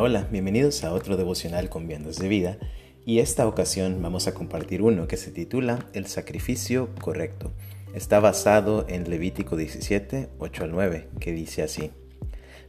[0.00, 2.56] Hola, bienvenidos a otro devocional con viandas de vida
[3.04, 7.50] y esta ocasión vamos a compartir uno que se titula El sacrificio correcto.
[7.94, 11.90] Está basado en Levítico 17, 8 al 9, que dice así.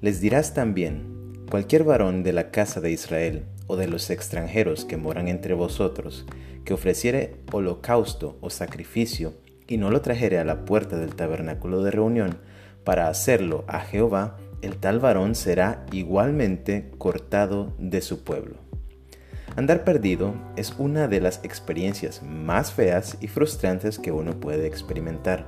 [0.01, 4.97] Les dirás también, cualquier varón de la casa de Israel o de los extranjeros que
[4.97, 6.25] moran entre vosotros,
[6.65, 9.35] que ofreciere holocausto o sacrificio
[9.67, 12.39] y no lo trajere a la puerta del tabernáculo de reunión
[12.83, 18.57] para hacerlo a Jehová, el tal varón será igualmente cortado de su pueblo.
[19.55, 25.45] Andar perdido es una de las experiencias más feas y frustrantes que uno puede experimentar.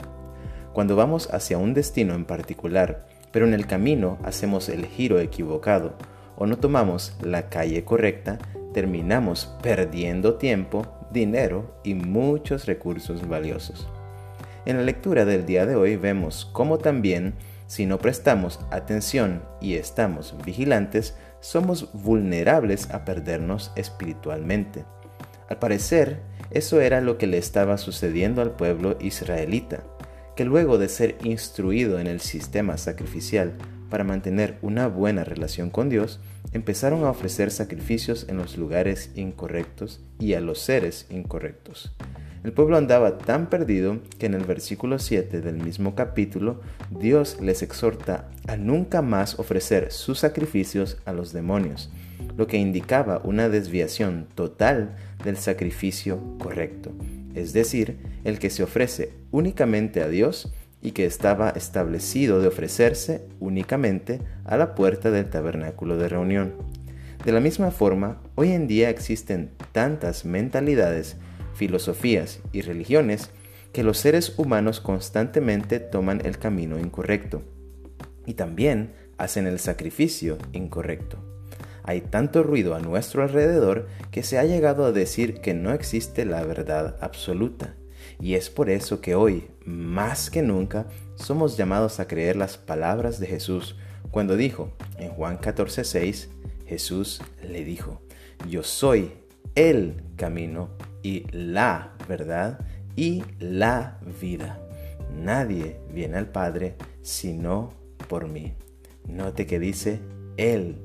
[0.73, 5.93] Cuando vamos hacia un destino en particular, pero en el camino hacemos el giro equivocado
[6.35, 8.39] o no tomamos la calle correcta,
[8.73, 13.87] terminamos perdiendo tiempo, dinero y muchos recursos valiosos.
[14.65, 17.33] En la lectura del día de hoy vemos cómo también
[17.71, 24.83] si no prestamos atención y estamos vigilantes, somos vulnerables a perdernos espiritualmente.
[25.47, 29.83] Al parecer, eso era lo que le estaba sucediendo al pueblo israelita,
[30.35, 33.53] que luego de ser instruido en el sistema sacrificial
[33.89, 36.19] para mantener una buena relación con Dios,
[36.51, 41.95] empezaron a ofrecer sacrificios en los lugares incorrectos y a los seres incorrectos.
[42.43, 47.61] El pueblo andaba tan perdido que en el versículo 7 del mismo capítulo Dios les
[47.61, 51.91] exhorta a nunca más ofrecer sus sacrificios a los demonios,
[52.37, 56.91] lo que indicaba una desviación total del sacrificio correcto,
[57.35, 63.21] es decir, el que se ofrece únicamente a Dios y que estaba establecido de ofrecerse
[63.39, 66.53] únicamente a la puerta del tabernáculo de reunión.
[67.23, 71.17] De la misma forma, hoy en día existen tantas mentalidades
[71.61, 73.29] filosofías y religiones
[73.71, 77.43] que los seres humanos constantemente toman el camino incorrecto
[78.25, 81.19] y también hacen el sacrificio incorrecto.
[81.83, 86.25] Hay tanto ruido a nuestro alrededor que se ha llegado a decir que no existe
[86.25, 87.75] la verdad absoluta.
[88.19, 93.19] Y es por eso que hoy, más que nunca, somos llamados a creer las palabras
[93.19, 93.75] de Jesús
[94.09, 96.27] cuando dijo en Juan 14:6,
[96.65, 98.01] Jesús le dijo,
[98.49, 99.11] yo soy
[99.53, 100.69] el camino
[101.03, 102.59] y la verdad
[102.95, 104.59] y la vida.
[105.15, 107.69] Nadie viene al Padre sino
[108.07, 108.53] por mí.
[109.07, 109.99] Note que dice
[110.37, 110.75] el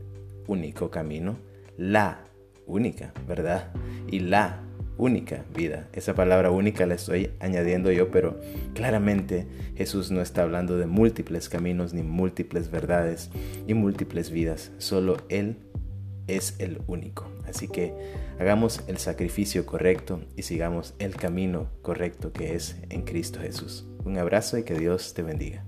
[0.46, 1.36] único camino,
[1.76, 2.24] la
[2.66, 3.72] única verdad
[4.08, 4.62] y la
[4.98, 5.88] única vida.
[5.92, 8.40] Esa palabra única la estoy añadiendo yo, pero
[8.74, 9.46] claramente
[9.76, 13.30] Jesús no está hablando de múltiples caminos ni múltiples verdades
[13.66, 14.72] y múltiples vidas.
[14.78, 15.56] Solo Él
[16.26, 17.35] es el único.
[17.48, 17.94] Así que
[18.38, 23.86] hagamos el sacrificio correcto y sigamos el camino correcto que es en Cristo Jesús.
[24.04, 25.64] Un abrazo y que Dios te bendiga.